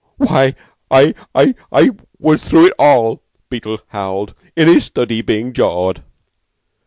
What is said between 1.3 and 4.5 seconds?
I I was through it all," Beetle howled;